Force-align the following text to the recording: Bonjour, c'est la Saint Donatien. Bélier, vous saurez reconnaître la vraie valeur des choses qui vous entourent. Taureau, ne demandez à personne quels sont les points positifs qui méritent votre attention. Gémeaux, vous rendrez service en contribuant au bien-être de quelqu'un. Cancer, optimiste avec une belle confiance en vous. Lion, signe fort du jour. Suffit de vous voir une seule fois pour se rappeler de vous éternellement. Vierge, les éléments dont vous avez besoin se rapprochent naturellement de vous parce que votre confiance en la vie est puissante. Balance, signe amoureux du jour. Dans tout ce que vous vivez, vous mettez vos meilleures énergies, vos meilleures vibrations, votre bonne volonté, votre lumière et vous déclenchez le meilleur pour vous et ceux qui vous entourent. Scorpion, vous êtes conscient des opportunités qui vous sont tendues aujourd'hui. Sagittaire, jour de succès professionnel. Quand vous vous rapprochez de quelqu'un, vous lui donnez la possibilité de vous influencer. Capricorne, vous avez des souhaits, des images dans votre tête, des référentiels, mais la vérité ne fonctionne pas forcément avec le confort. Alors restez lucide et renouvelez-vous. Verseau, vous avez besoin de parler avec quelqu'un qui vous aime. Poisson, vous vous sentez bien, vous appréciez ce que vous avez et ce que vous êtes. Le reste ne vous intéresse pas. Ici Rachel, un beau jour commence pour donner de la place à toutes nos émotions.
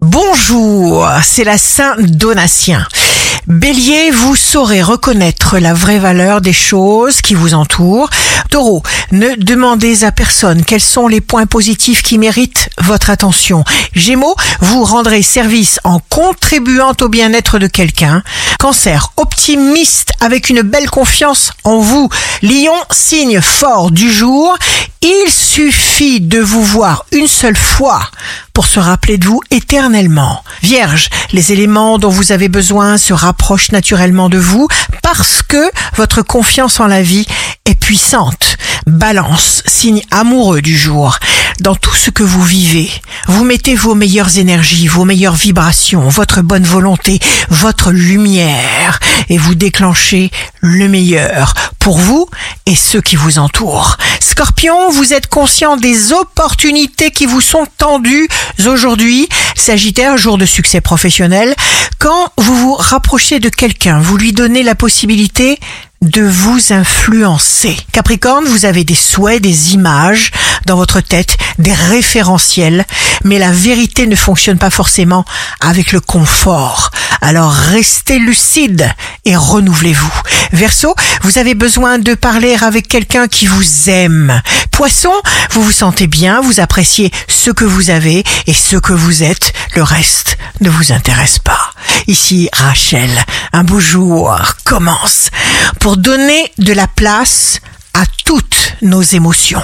Bonjour, 0.00 1.06
c'est 1.22 1.44
la 1.44 1.58
Saint 1.58 1.94
Donatien. 1.98 2.86
Bélier, 3.46 4.10
vous 4.10 4.34
saurez 4.34 4.82
reconnaître 4.82 5.58
la 5.58 5.74
vraie 5.74 5.98
valeur 5.98 6.40
des 6.40 6.54
choses 6.54 7.20
qui 7.20 7.34
vous 7.34 7.52
entourent. 7.52 8.08
Taureau, 8.48 8.82
ne 9.12 9.34
demandez 9.36 10.04
à 10.04 10.10
personne 10.10 10.64
quels 10.64 10.80
sont 10.80 11.06
les 11.06 11.20
points 11.20 11.44
positifs 11.44 12.02
qui 12.02 12.16
méritent 12.16 12.70
votre 12.78 13.10
attention. 13.10 13.62
Gémeaux, 13.92 14.36
vous 14.60 14.84
rendrez 14.84 15.20
service 15.20 15.80
en 15.84 15.98
contribuant 15.98 16.92
au 17.00 17.08
bien-être 17.08 17.58
de 17.58 17.66
quelqu'un. 17.66 18.22
Cancer, 18.58 19.12
optimiste 19.18 20.12
avec 20.20 20.48
une 20.48 20.62
belle 20.62 20.88
confiance 20.88 21.52
en 21.64 21.78
vous. 21.78 22.08
Lion, 22.42 22.74
signe 22.90 23.40
fort 23.42 23.90
du 23.90 24.10
jour. 24.10 24.56
Suffit 25.60 26.22
de 26.22 26.38
vous 26.38 26.64
voir 26.64 27.04
une 27.12 27.26
seule 27.26 27.54
fois 27.54 28.00
pour 28.54 28.64
se 28.64 28.80
rappeler 28.80 29.18
de 29.18 29.26
vous 29.26 29.42
éternellement. 29.50 30.42
Vierge, 30.62 31.10
les 31.32 31.52
éléments 31.52 31.98
dont 31.98 32.08
vous 32.08 32.32
avez 32.32 32.48
besoin 32.48 32.96
se 32.96 33.12
rapprochent 33.12 33.70
naturellement 33.70 34.30
de 34.30 34.38
vous 34.38 34.68
parce 35.02 35.42
que 35.42 35.70
votre 35.96 36.22
confiance 36.22 36.80
en 36.80 36.86
la 36.86 37.02
vie 37.02 37.26
est 37.66 37.78
puissante. 37.78 38.56
Balance, 38.86 39.62
signe 39.66 40.00
amoureux 40.10 40.62
du 40.62 40.78
jour. 40.78 41.18
Dans 41.60 41.74
tout 41.74 41.94
ce 41.94 42.08
que 42.08 42.22
vous 42.22 42.42
vivez, 42.42 42.90
vous 43.26 43.44
mettez 43.44 43.74
vos 43.74 43.94
meilleures 43.94 44.38
énergies, 44.38 44.88
vos 44.88 45.04
meilleures 45.04 45.34
vibrations, 45.34 46.08
votre 46.08 46.40
bonne 46.40 46.64
volonté, 46.64 47.18
votre 47.50 47.90
lumière 47.90 48.98
et 49.28 49.36
vous 49.36 49.54
déclenchez 49.54 50.30
le 50.60 50.88
meilleur 50.88 51.52
pour 51.78 51.98
vous 51.98 52.26
et 52.66 52.74
ceux 52.74 53.00
qui 53.00 53.16
vous 53.16 53.38
entourent. 53.38 53.96
Scorpion, 54.20 54.90
vous 54.90 55.12
êtes 55.12 55.26
conscient 55.26 55.76
des 55.76 56.12
opportunités 56.12 57.10
qui 57.10 57.26
vous 57.26 57.40
sont 57.40 57.66
tendues 57.78 58.28
aujourd'hui. 58.66 59.28
Sagittaire, 59.56 60.16
jour 60.16 60.38
de 60.38 60.46
succès 60.46 60.80
professionnel. 60.80 61.54
Quand 61.98 62.32
vous 62.38 62.56
vous 62.56 62.74
rapprochez 62.74 63.40
de 63.40 63.48
quelqu'un, 63.48 63.98
vous 63.98 64.16
lui 64.16 64.32
donnez 64.32 64.62
la 64.62 64.74
possibilité 64.74 65.58
de 66.02 66.22
vous 66.22 66.72
influencer. 66.72 67.76
Capricorne, 67.92 68.46
vous 68.46 68.64
avez 68.64 68.84
des 68.84 68.94
souhaits, 68.94 69.42
des 69.42 69.74
images 69.74 70.30
dans 70.64 70.76
votre 70.76 71.00
tête, 71.00 71.36
des 71.58 71.74
référentiels, 71.74 72.86
mais 73.22 73.38
la 73.38 73.52
vérité 73.52 74.06
ne 74.06 74.16
fonctionne 74.16 74.56
pas 74.56 74.70
forcément 74.70 75.26
avec 75.60 75.92
le 75.92 76.00
confort. 76.00 76.90
Alors 77.20 77.52
restez 77.52 78.18
lucide 78.18 78.90
et 79.26 79.36
renouvelez-vous. 79.36 80.12
Verseau, 80.52 80.94
vous 81.22 81.36
avez 81.36 81.54
besoin 81.54 81.98
de 81.98 82.14
parler 82.14 82.56
avec 82.62 82.88
quelqu'un 82.88 83.28
qui 83.28 83.46
vous 83.46 83.90
aime. 83.90 84.40
Poisson, 84.70 85.12
vous 85.50 85.62
vous 85.62 85.70
sentez 85.70 86.06
bien, 86.06 86.40
vous 86.40 86.60
appréciez 86.60 87.10
ce 87.28 87.50
que 87.50 87.66
vous 87.66 87.90
avez 87.90 88.24
et 88.46 88.54
ce 88.54 88.76
que 88.76 88.94
vous 88.94 89.22
êtes. 89.22 89.52
Le 89.76 89.82
reste 89.82 90.38
ne 90.62 90.70
vous 90.70 90.92
intéresse 90.92 91.38
pas. 91.38 91.69
Ici 92.06 92.48
Rachel, 92.52 93.10
un 93.52 93.64
beau 93.64 93.80
jour 93.80 94.36
commence 94.64 95.30
pour 95.80 95.96
donner 95.96 96.52
de 96.58 96.72
la 96.72 96.86
place 96.86 97.60
à 97.94 98.04
toutes 98.24 98.74
nos 98.82 99.02
émotions. 99.02 99.62